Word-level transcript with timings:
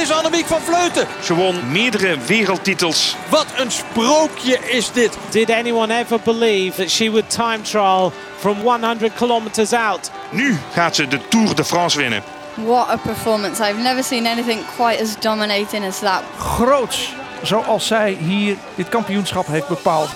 is 0.00 0.10
Annemiek 0.12 0.46
van 0.46 0.60
Vleuten. 0.60 1.06
Ze 1.22 1.34
won 1.34 1.70
meerdere 1.70 2.18
wereldtitels. 2.26 3.16
Wat 3.28 3.46
een 3.56 3.70
sprookje 3.70 4.58
is 4.70 4.92
dit. 4.92 5.18
Did 5.30 5.50
anyone 5.50 5.94
ever 5.98 6.20
believe 6.24 6.76
that 6.76 6.90
she 6.90 7.10
would 7.10 7.30
time 7.30 7.60
trial 7.62 8.12
from 8.38 8.56
100 8.62 9.12
kilometers 9.14 9.72
out? 9.72 10.10
Nu 10.30 10.58
gaat 10.72 10.94
ze 10.96 11.08
de 11.08 11.28
Tour 11.28 11.54
de 11.54 11.64
France 11.64 11.98
winnen. 11.98 12.22
What 12.54 12.88
a 12.88 12.96
performance. 12.96 13.68
I've 13.70 13.82
never 13.82 14.04
seen 14.04 14.26
anything 14.26 14.60
quite 14.76 15.02
as 15.02 15.16
dominating 15.20 15.86
as 15.86 15.98
that. 15.98 16.22
Groots, 16.38 17.12
zoals 17.42 17.86
zij 17.86 18.12
hier 18.20 18.56
dit 18.74 18.88
kampioenschap 18.88 19.46
heeft 19.46 19.68
bepaald. 19.68 20.08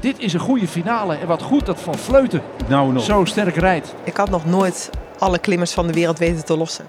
Dit 0.00 0.18
is 0.18 0.32
een 0.32 0.40
goede 0.40 0.68
finale 0.68 1.14
en 1.16 1.26
wat 1.26 1.42
goed 1.42 1.66
dat 1.66 1.80
Van 1.80 1.94
Vleuten 1.98 2.42
Nou 2.68 2.92
nog. 2.92 3.04
zo 3.04 3.24
sterk 3.24 3.56
rijdt. 3.56 3.94
Ik 4.04 4.16
had 4.16 4.30
nog 4.30 4.44
nooit 4.46 4.90
alle 5.18 5.38
klimmers 5.38 5.72
van 5.72 5.86
de 5.86 5.92
wereld 5.92 6.18
weten 6.18 6.44
te 6.44 6.56
lossen. 6.56 6.88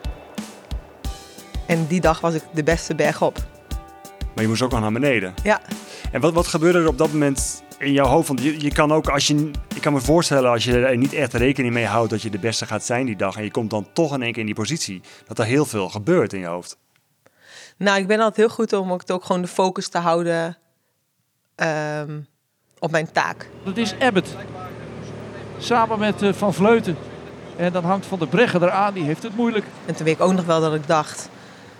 En 1.68 1.88
die 1.88 2.02
dag 2.02 2.20
was 2.20 2.34
ik 2.34 2.44
de 2.54 2.64
beste 2.64 2.96
bergop. 2.96 3.38
Maar 4.34 4.44
je 4.44 4.48
moest 4.48 4.62
ook 4.62 4.74
al 4.74 4.80
naar 4.80 4.92
beneden. 4.92 5.34
Ja, 5.44 5.62
En 6.12 6.22
wat, 6.22 6.34
wat 6.34 6.48
gebeurde 6.48 6.80
er 6.80 6.88
op 6.88 6.98
dat 6.98 7.12
moment 7.12 7.64
in 7.78 7.92
jouw 7.92 8.06
hoofd? 8.06 8.28
Want 8.28 8.42
je, 8.42 8.62
je 8.62 8.72
kan 8.72 8.92
ook, 8.92 9.08
als 9.08 9.28
je, 9.28 9.52
ik 9.76 9.82
kan 9.82 9.94
me 9.94 10.02
voorstellen, 10.02 10.52
als 10.52 10.64
je 10.64 10.86
er 10.86 10.98
niet 10.98 11.14
echt 11.14 11.34
rekening 11.34 11.74
mee 11.74 11.86
houdt 11.86 12.10
dat 12.10 12.22
je 12.22 12.30
de 12.30 12.40
beste 12.40 12.66
gaat 12.66 12.86
zijn 12.86 13.06
die 13.06 13.16
dag. 13.16 13.38
En 13.38 13.44
je 13.44 13.52
komt 13.52 13.70
dan 13.70 13.88
toch 13.94 14.14
in 14.14 14.22
één 14.22 14.32
keer 14.32 14.40
in 14.40 14.46
die 14.46 14.56
positie. 14.56 15.02
Dat 15.28 15.40
er 15.40 15.46
heel 15.46 15.66
veel 15.66 15.90
gebeurt 15.90 16.34
in 16.34 16.40
je 16.40 16.46
hoofd. 16.46 16.78
nou 17.78 18.00
ik 18.00 18.08
ben 18.08 18.18
altijd 18.18 18.38
heel 18.38 18.56
goed 18.56 18.74
om 18.74 18.92
ook 18.92 19.26
gewoon 19.26 19.42
de 19.42 19.48
focus 19.48 19.88
te 19.88 19.98
houden 19.98 20.58
ehm, 21.56 22.20
op 22.80 22.92
mijn 22.92 23.12
taak. 23.12 23.50
Dat 23.64 23.78
is 23.78 23.94
Abbott. 24.00 24.36
Samen 25.58 26.00
met 26.00 26.22
eh, 26.22 26.34
Van 26.34 26.54
Vleuten. 26.54 26.96
En 27.60 27.72
dan 27.72 27.84
hangt 27.84 28.06
Van 28.06 28.20
der 28.20 28.28
Breggen 28.28 28.64
eraan, 28.64 28.94
die 28.94 29.04
heeft 29.04 29.24
het 29.24 29.36
moeilijk. 29.36 29.66
En 29.86 29.96
toen 29.96 30.06
weet 30.06 30.16
ik 30.16 30.22
ook 30.22 30.34
nog 30.34 30.46
wel 30.46 30.62
dat 30.62 30.74
ik 30.74 30.88
dacht, 30.88 31.30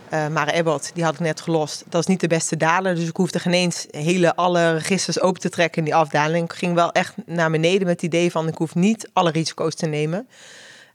eh 0.10 0.28
Mare 0.28 0.52
Ebbot, 0.52 0.92
die 0.94 1.04
had 1.04 1.14
ik 1.14 1.20
net 1.20 1.42
gelost. 1.42 1.84
Dat 1.90 2.02
is 2.02 2.08
niet 2.08 2.20
de 2.20 2.28
beste 2.28 2.58
daler, 2.58 2.96
dus 2.96 3.08
ik 3.08 3.16
hoefde 3.16 3.40
geen 3.40 3.54
eens 3.54 3.88
hele, 3.92 4.36
alle 4.36 4.74
registers 4.74 5.22
open 5.22 5.42
te 5.42 5.50
trekken 5.50 5.78
in 5.78 5.84
die 5.84 5.96
afdaling. 5.96 6.46
Ik 6.52 6.58
ging 6.58 6.74
wel 6.74 6.92
echt 6.92 7.14
naar 7.26 7.52
beneden 7.52 7.88
met 7.88 8.02
het 8.02 8.02
idee 8.02 8.32
van, 8.32 8.48
ik 8.48 8.58
hoef 8.58 8.76
niet 8.76 9.10
alle 9.14 9.32
risico's 9.32 9.76
te 9.76 9.86
nemen. 9.86 10.28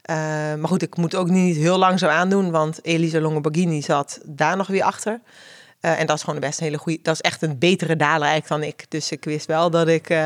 Eh, 0.03 0.17
maar 0.55 0.69
goed, 0.69 0.83
ik 0.83 0.97
moet 0.97 1.15
ook 1.15 1.29
niet 1.29 1.57
heel 1.57 1.79
langzaam 1.79 2.11
aandoen, 2.11 2.51
want 2.51 2.79
Elisa 2.83 3.21
Longoborghini 3.21 3.83
zat 3.83 4.21
daar 4.25 4.57
nog 4.57 4.67
weer 4.67 4.83
achter. 4.83 5.21
Eh, 5.81 6.01
en 6.01 6.07
dat 6.07 6.17
is 6.17 6.23
gewoon 6.23 6.41
de 6.41 6.47
best 6.47 6.59
een 6.59 6.65
hele 6.65 6.79
goede, 6.79 6.99
dat 7.03 7.15
is 7.15 7.21
echt 7.21 7.43
een 7.43 7.59
betere 7.59 7.97
daler 7.97 8.29
eigenlijk 8.29 8.49
dan 8.49 8.63
ik. 8.63 8.85
Dus 8.89 9.11
ik 9.11 9.25
wist 9.25 9.47
wel 9.47 9.71
dat 9.71 9.89
ik, 9.89 10.11
eh, 10.11 10.19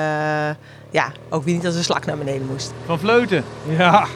ja, 0.90 1.12
ook 1.28 1.44
weer 1.44 1.54
niet 1.54 1.66
als 1.66 1.74
een 1.74 1.84
slak 1.84 2.06
naar 2.06 2.18
beneden 2.18 2.46
moest. 2.46 2.72
Van 2.86 2.98
Vleuten. 2.98 3.44
Ja. 3.68 4.06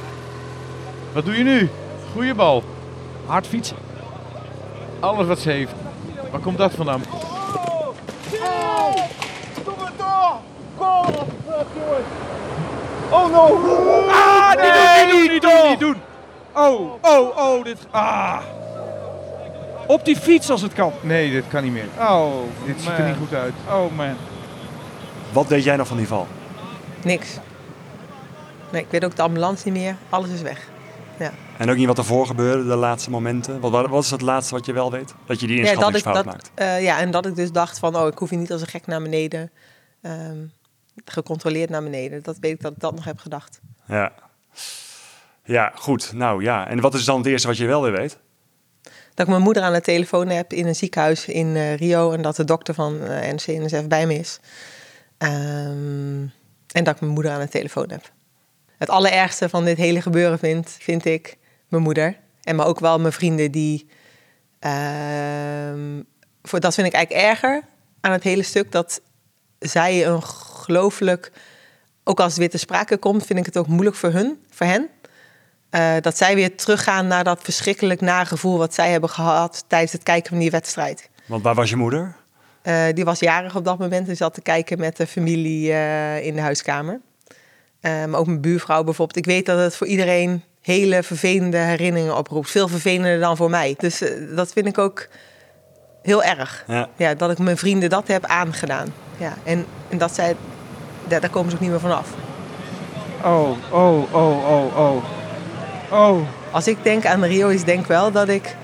Wat 1.12 1.24
doe 1.24 1.36
je 1.38 1.44
nu? 1.44 1.68
Goeie 2.12 2.34
bal. 2.34 2.62
Hard 3.26 3.46
fietsen. 3.46 3.76
Alles 5.00 5.26
wat 5.26 5.38
ze 5.38 5.50
heeft. 5.50 5.72
Waar 6.30 6.40
komt 6.40 6.58
dat 6.58 6.72
vandaan? 6.72 7.02
Oh 13.10 13.30
no! 13.30 13.44
Ah, 14.10 14.52
doen, 14.52 15.06
niet 15.06 15.12
doen, 15.12 15.32
niet 15.32 15.42
doen, 15.42 15.68
niet 15.70 15.80
doen. 15.80 15.96
Oh, 16.52 16.92
oh, 17.02 17.36
oh, 17.38 17.64
dit... 17.64 17.78
Ah. 17.90 18.38
Op 19.86 20.04
die 20.04 20.16
fiets 20.16 20.50
als 20.50 20.62
het 20.62 20.72
kan. 20.72 20.92
Nee, 21.00 21.30
dit 21.30 21.44
kan 21.48 21.62
niet 21.62 21.72
meer. 21.72 21.88
Oh, 21.98 22.32
Dit 22.66 22.80
ziet 22.80 22.90
er 22.90 22.98
man. 22.98 23.06
niet 23.06 23.16
goed 23.16 23.34
uit. 23.34 23.52
Oh 23.70 23.96
man. 23.96 24.14
Wat 25.32 25.46
weet 25.46 25.64
jij 25.64 25.76
nog 25.76 25.86
van 25.86 25.96
die 25.96 26.06
val? 26.06 26.26
Niks. 27.02 27.36
Nee, 28.70 28.82
ik 28.82 28.90
weet 28.90 29.04
ook 29.04 29.16
de 29.16 29.22
ambulance 29.22 29.68
niet 29.68 29.82
meer. 29.82 29.96
Alles 30.08 30.30
is 30.30 30.42
weg. 30.42 30.68
En 31.58 31.70
ook 31.70 31.76
niet 31.76 31.86
wat 31.86 31.98
ervoor 31.98 32.26
gebeurde, 32.26 32.66
de 32.68 32.74
laatste 32.76 33.10
momenten. 33.10 33.60
Wat, 33.60 33.88
wat 33.88 34.04
is 34.04 34.10
het 34.10 34.20
laatste 34.20 34.54
wat 34.54 34.66
je 34.66 34.72
wel 34.72 34.90
weet? 34.90 35.14
Dat 35.26 35.40
je 35.40 35.46
die 35.46 35.56
Ja, 35.56 35.62
dat 35.62 35.70
ik, 35.70 35.74
inschattingsfout 35.94 36.14
dat, 36.14 36.24
maakt. 36.24 36.50
eh, 36.54 36.82
ja, 36.82 36.98
en 36.98 37.10
dat 37.10 37.26
ik 37.26 37.34
dus 37.36 37.52
dacht 37.52 37.78
van, 37.78 37.96
oh, 37.96 38.06
ik 38.06 38.18
hoef 38.18 38.30
hier 38.30 38.38
niet 38.38 38.52
als 38.52 38.60
een 38.60 38.66
gek 38.66 38.86
naar 38.86 39.02
beneden. 39.02 39.50
ehm, 40.02 40.36
gecontroleerd 41.04 41.70
naar 41.70 41.82
beneden. 41.82 42.22
Dat 42.22 42.38
weet 42.40 42.52
ik 42.52 42.60
dat 42.60 42.72
ik 42.72 42.78
dat 42.80 42.94
nog 42.94 43.04
heb 43.04 43.18
gedacht. 43.18 43.60
Ja. 43.86 44.12
Ja, 45.44 45.72
goed. 45.74 46.12
Nou 46.12 46.42
ja. 46.42 46.68
En 46.68 46.80
wat 46.80 46.94
is 46.94 47.04
dan 47.04 47.16
het 47.18 47.26
eerste 47.26 47.46
wat 47.48 47.56
je 47.56 47.66
wel 47.66 47.82
weer 47.82 47.92
weet? 47.92 48.18
Dat 49.14 49.26
ik 49.26 49.28
mijn 49.28 49.42
moeder 49.42 49.62
aan 49.62 49.72
de 49.72 49.80
telefoon 49.80 50.28
heb 50.28 50.52
in 50.52 50.66
een 50.66 50.74
ziekenhuis 50.74 51.26
in 51.26 51.56
eh, 51.56 51.76
Rio. 51.76 52.12
En 52.12 52.22
dat 52.22 52.36
de 52.36 52.44
dokter 52.44 52.74
van 52.74 53.00
eh 53.00 53.32
NC-NSF 53.32 53.86
bij 53.88 54.06
me 54.06 54.14
is. 54.14 54.40
Ehm, 55.18 56.20
en 56.72 56.84
dat 56.84 56.94
ik 56.94 57.00
mijn 57.00 57.12
moeder 57.12 57.32
aan 57.32 57.40
de 57.40 57.48
telefoon 57.48 57.90
heb. 57.90 58.10
Het 58.82 58.90
allerergste 58.90 59.48
van 59.48 59.64
dit 59.64 59.76
hele 59.76 60.00
gebeuren 60.00 60.38
vind, 60.38 60.76
vind 60.80 61.04
ik 61.04 61.36
mijn 61.68 61.82
moeder. 61.82 62.16
En 62.42 62.56
maar 62.56 62.66
ook 62.66 62.80
wel 62.80 63.00
mijn 63.00 63.12
vrienden 63.12 63.50
die... 63.50 63.88
ehm, 64.58 66.02
voor, 66.42 66.60
dat 66.60 66.74
vind 66.74 66.86
ik 66.86 66.92
eigenlijk 66.92 67.26
erger 67.26 67.62
aan 68.00 68.12
het 68.12 68.22
hele 68.22 68.42
stuk. 68.42 68.72
Dat 68.72 69.00
zij 69.58 70.06
een 70.06 70.22
gelooflijk... 70.22 71.32
Ook 72.04 72.20
als 72.20 72.28
het 72.28 72.38
weer 72.38 72.50
te 72.50 72.58
sprake 72.58 72.96
komt, 72.96 73.26
vind 73.26 73.38
ik 73.38 73.46
het 73.46 73.56
ook 73.56 73.66
moeilijk 73.66 73.96
voor 73.96 74.10
hun, 74.10 74.44
voor 74.50 74.66
hen. 74.66 74.88
Eh, 75.70 75.94
dat 76.00 76.16
zij 76.16 76.34
weer 76.34 76.56
teruggaan 76.56 77.06
naar 77.06 77.24
dat 77.24 77.42
verschrikkelijk 77.42 78.00
nagevoel 78.00 78.58
wat 78.58 78.74
zij 78.74 78.90
hebben 78.90 79.10
gehad 79.10 79.64
tijdens 79.66 79.92
het 79.92 80.02
kijken 80.02 80.30
van 80.30 80.38
die 80.38 80.50
wedstrijd. 80.50 81.10
Want 81.26 81.42
waar 81.42 81.54
was 81.54 81.70
je 81.70 81.76
moeder? 81.76 82.16
Eh, 82.62 82.84
die 82.94 83.04
was 83.04 83.18
jarig 83.20 83.56
op 83.56 83.64
dat 83.64 83.78
moment 83.78 84.08
en 84.08 84.16
zat 84.16 84.34
te 84.34 84.42
kijken 84.42 84.78
met 84.78 84.96
de 84.96 85.06
familie 85.06 85.72
eh, 85.72 86.26
in 86.26 86.34
de 86.34 86.40
huiskamer. 86.40 87.00
Eh, 87.82 88.04
maar 88.04 88.20
ook 88.20 88.26
mijn 88.26 88.40
buurvrouw 88.40 88.84
bijvoorbeeld. 88.84 89.18
Ik 89.18 89.24
weet 89.24 89.46
dat 89.46 89.58
het 89.58 89.76
voor 89.76 89.86
iedereen 89.86 90.42
hele 90.60 91.02
vervelende 91.02 91.56
herinneringen 91.56 92.16
oproept. 92.16 92.50
Veel 92.50 92.68
vervelender 92.68 93.20
dan 93.20 93.36
voor 93.36 93.50
mij. 93.50 93.74
Dus 93.78 94.00
eh, 94.00 94.36
dat 94.36 94.52
vind 94.52 94.66
ik 94.66 94.78
ook 94.78 95.08
heel 96.02 96.22
erg. 96.22 96.64
Ja. 96.66 96.88
Ja, 96.96 97.14
dat 97.14 97.30
ik 97.30 97.38
mijn 97.38 97.56
vrienden 97.56 97.90
dat 97.90 98.08
heb 98.08 98.24
aangedaan. 98.24 98.94
Ja, 99.16 99.34
en, 99.44 99.66
en 99.88 99.98
dat 99.98 100.14
zij, 100.14 100.36
daar, 101.08 101.20
daar 101.20 101.30
komen 101.30 101.50
ze 101.50 101.56
ook 101.56 101.62
niet 101.62 101.70
meer 101.70 101.80
vanaf. 101.80 102.08
Oh, 103.24 103.50
oh, 103.70 104.14
oh, 104.14 104.50
oh, 104.50 104.76
oh. 104.76 105.04
Oh. 105.90 106.20
Als 106.50 106.66
ik 106.66 106.78
denk 106.82 107.06
aan 107.06 107.24
Rio, 107.24 107.48
is 107.48 107.64
denk 107.64 107.86
wel 107.86 108.12
dat 108.12 108.28
ik... 108.28 108.56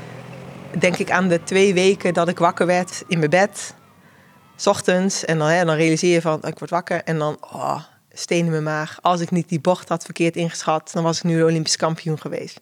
Denk 0.78 0.96
ik 0.96 1.10
aan 1.10 1.28
de 1.28 1.42
twee 1.42 1.74
weken 1.74 2.14
dat 2.14 2.28
ik 2.28 2.38
wakker 2.38 2.66
werd 2.66 3.04
in 3.06 3.18
mijn 3.18 3.30
bed. 3.30 3.74
's 4.56 4.66
ochtends. 4.66 5.24
En 5.24 5.38
dan, 5.38 5.48
hè, 5.48 5.64
dan 5.64 5.74
realiseer 5.74 6.12
je 6.12 6.20
van, 6.20 6.42
ik 6.42 6.58
word 6.58 6.70
wakker. 6.70 7.02
En 7.04 7.18
dan, 7.18 7.36
oh, 7.40 7.80
steen 8.18 8.44
in 8.44 8.50
mijn 8.50 8.62
maag. 8.62 8.98
Als 9.02 9.20
ik 9.20 9.30
niet 9.30 9.48
die 9.48 9.60
bocht 9.60 9.88
had 9.88 10.04
verkeerd 10.04 10.36
ingeschat, 10.36 10.90
dan 10.92 11.02
was 11.02 11.16
ik 11.16 11.24
nu 11.24 11.42
Olympisch 11.42 11.76
kampioen 11.76 12.20
geweest. 12.20 12.60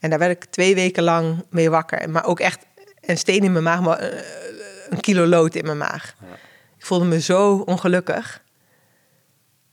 En 0.00 0.10
daar 0.10 0.18
werd 0.18 0.30
ik 0.30 0.50
twee 0.50 0.74
weken 0.74 1.02
lang 1.02 1.44
mee 1.50 1.70
wakker. 1.70 2.10
Maar 2.10 2.24
ook 2.24 2.40
echt 2.40 2.66
een 3.00 3.18
steen 3.18 3.44
in 3.44 3.52
mijn 3.52 3.64
maag, 3.64 3.80
maar 3.80 3.98
eh, 3.98 4.18
een 4.90 5.00
kilo 5.00 5.26
lood 5.26 5.54
in 5.54 5.64
mijn 5.64 5.78
maag. 5.78 6.14
Ik 6.78 6.86
voelde 6.86 7.04
me 7.04 7.20
zo 7.20 7.56
ongelukkig. 7.56 8.42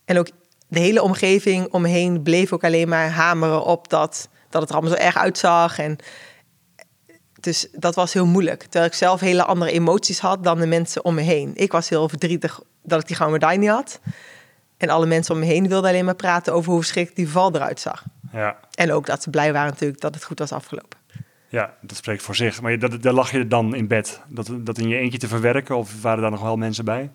En 0.06 0.18
ook 0.18 0.30
de 0.68 0.80
hele 0.80 1.02
omgeving 1.02 1.68
om 1.72 1.82
me 1.82 1.88
heen 1.88 2.22
bleef 2.24 2.53
ook 2.53 2.64
alleen 2.64 2.90
maar 2.90 3.09
hameren 3.09 3.64
op 3.64 3.90
dat, 3.90 4.30
dat 4.50 4.62
het 4.62 4.70
er 4.70 4.76
allemaal 4.76 4.98
zo 4.98 5.03
erg 5.03 5.18
uitzag. 5.18 5.80
En 5.80 5.98
dus 7.40 7.68
dat 7.72 7.96
was 7.96 8.14
heel 8.14 8.26
moeilijk. 8.26 8.62
Terwijl 8.62 8.86
ik 8.86 8.94
zelf 8.94 9.20
hele 9.20 9.44
andere 9.44 9.72
emoties 9.72 10.20
had 10.20 10.44
dan 10.44 10.59
de 10.59 10.66
mensen 10.66 11.06
om 11.06 11.14
me 11.14 11.22
heen. 11.22 11.52
Ik 11.56 11.72
was 11.72 11.90
heel 11.90 12.09
verdrietig 12.09 12.62
dat 12.84 13.02
ik 13.02 13.08
die 13.08 13.16
gouden 13.16 13.40
medaille 13.40 13.59
niet 13.59 13.70
had. 13.70 14.00
En 14.81 14.90
alle 14.90 15.06
mensen 15.06 15.34
om 15.34 15.40
me 15.40 15.46
heen 15.46 15.68
wilden 15.68 15.90
alleen 15.90 16.06
maar 16.06 16.16
praten 16.16 16.53
over 16.53 16.72
hoe 16.72 16.80
verschrikkelijk 16.80 17.25
die 17.25 17.34
val 17.34 17.56
eruit 17.56 17.80
zag. 17.80 18.03
Ja. 18.34 18.58
En 18.74 18.92
ook 18.92 19.06
dat 19.06 19.24
ze 19.24 19.30
blij 19.30 19.53
waren 19.53 19.72
natuurlijk 19.72 20.02
dat 20.02 20.16
het 20.16 20.24
goed 20.24 20.40
was 20.40 20.52
afgelopen. 20.52 21.00
Ja, 21.50 21.74
dat 21.81 21.97
spreekt 21.97 22.24
voor 22.24 22.36
zich. 22.36 22.62
Maar 22.62 22.80
dat, 22.80 23.02
daar 23.02 23.14
lag 23.14 23.31
je 23.31 23.47
dan 23.47 23.75
in 23.75 23.88
bed. 23.88 24.22
Dat, 24.28 24.50
dat 24.59 24.78
in 24.78 24.88
je 24.88 24.97
eentje 24.97 25.18
te 25.18 25.28
verwerken? 25.28 25.78
Of 25.78 26.02
waren 26.02 26.22
daar 26.22 26.31
nog 26.31 26.41
wel 26.41 26.58
mensen 26.58 26.86
bij? 26.86 27.12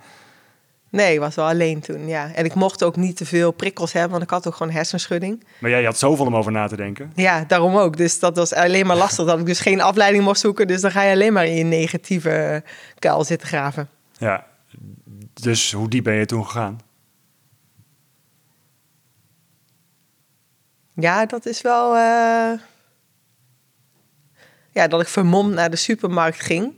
Nee, 0.91 1.15
ik 1.15 1.19
was 1.19 1.35
wel 1.35 1.47
alleen 1.47 1.81
toen, 1.81 2.09
ja. 2.09 2.33
En 2.35 2.45
ik 2.45 2.55
mocht 2.55 2.85
ook 2.85 2.97
niet 2.97 3.17
te 3.17 3.27
veel 3.27 3.53
prikkels 3.53 3.93
hebben, 3.93 4.11
want 4.11 4.23
ik 4.23 4.31
had 4.31 4.47
ook 4.47 4.55
gewoon 4.55 4.73
hersenschudding. 4.73 5.45
Maar 5.59 5.71
jij 5.71 5.85
had 5.85 5.99
zoveel 5.99 6.27
om 6.27 6.37
over 6.37 6.53
na 6.53 6.67
te 6.67 6.77
denken. 6.77 7.13
Ja, 7.15 7.45
daarom 7.45 7.77
ook. 7.77 7.97
Dus 7.97 8.19
dat 8.19 8.37
was 8.37 8.53
alleen 8.53 8.87
maar 8.87 8.97
lastig 8.97 9.27
dat 9.27 9.39
ik 9.39 9.47
dus 9.47 9.61
geen 9.61 9.81
afleiding 9.81 10.25
mocht 10.25 10.41
zoeken. 10.41 10.67
Dus 10.67 10.81
dan 10.81 10.91
ga 10.91 11.03
je 11.03 11.13
alleen 11.13 11.33
maar 11.33 11.47
in 11.47 11.55
je 11.55 11.65
negatieve 11.65 12.63
kuil 12.99 13.25
zitten 13.25 13.49
graven. 13.49 13.89
Ja. 14.19 14.47
Dus 15.35 15.73
hoe 15.73 15.89
diep 15.89 16.05
ben 16.05 16.15
je 16.15 16.27
toen 16.27 16.45
gegaan? 16.45 16.81
Ja, 21.01 21.27
dat 21.27 21.47
is 21.47 21.61
wel. 21.61 21.95
eh, 21.97 22.53
Ja, 24.73 24.89
dat 24.89 25.01
ik 25.01 25.09
vermomd 25.09 25.55
naar 25.55 25.71
de 25.71 25.77
supermarkt 25.77 26.41
ging. 26.41 26.73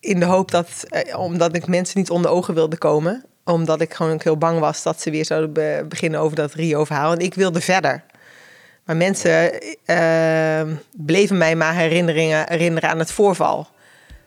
In 0.00 0.20
de 0.20 0.24
hoop 0.26 0.50
dat, 0.50 0.84
eh, 0.88 1.18
omdat 1.18 1.54
ik 1.56 1.66
mensen 1.66 1.98
niet 1.98 2.10
onder 2.10 2.30
ogen 2.30 2.54
wilde 2.54 2.76
komen. 2.78 3.24
Omdat 3.44 3.80
ik 3.80 3.94
gewoon 3.94 4.20
heel 4.22 4.36
bang 4.38 4.58
was 4.58 4.82
dat 4.82 5.00
ze 5.02 5.10
weer 5.10 5.24
zouden 5.24 5.52
be- 5.52 5.84
beginnen 5.88 6.20
over 6.20 6.36
dat 6.36 6.54
Rio-verhaal. 6.54 7.12
En 7.12 7.18
ik 7.18 7.34
wilde 7.34 7.60
verder. 7.60 8.04
Maar 8.84 8.96
mensen 8.96 9.60
eh, 9.84 10.62
bleven 10.92 11.38
mij 11.38 11.56
maar 11.56 11.74
herinneringen, 11.74 12.44
herinneren 12.48 12.90
aan 12.90 12.98
het 12.98 13.10
voorval. 13.12 13.68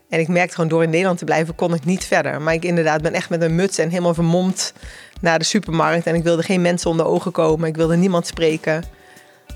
En 0.09 0.19
ik 0.19 0.27
merkte 0.27 0.55
gewoon 0.55 0.69
door 0.69 0.83
in 0.83 0.89
Nederland 0.89 1.17
te 1.19 1.25
blijven, 1.25 1.55
kon 1.55 1.73
ik 1.73 1.85
niet 1.85 2.05
verder. 2.05 2.41
Maar 2.41 2.53
ik 2.53 2.63
inderdaad 2.63 3.01
ben 3.01 3.13
echt 3.13 3.29
met 3.29 3.41
een 3.41 3.55
muts 3.55 3.77
en 3.77 3.89
helemaal 3.89 4.13
vermomd 4.13 4.73
naar 5.19 5.39
de 5.39 5.45
supermarkt. 5.45 6.05
En 6.05 6.15
ik 6.15 6.23
wilde 6.23 6.43
geen 6.43 6.61
mensen 6.61 6.89
onder 6.89 7.05
ogen 7.05 7.31
komen. 7.31 7.67
Ik 7.67 7.75
wilde 7.75 7.95
niemand 7.95 8.27
spreken. 8.27 8.83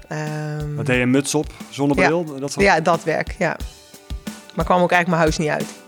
Ehm, 0.08 0.76
Wat 0.76 0.86
deed 0.86 0.98
je, 1.00 1.06
muts 1.06 1.36
op, 1.36 1.54
zonnebril? 1.70 2.26
Dat 2.40 2.52
soort... 2.52 2.66
ja, 2.66 2.80
dat 2.80 3.04
werk, 3.04 3.36
ja. 3.38 3.58
Maar 4.56 4.66
kwam 4.66 4.82
ook 4.82 4.92
eigenlijk 4.92 5.08
mijn 5.08 5.22
huis 5.22 5.38
niet 5.38 5.50
uit. 5.50 5.83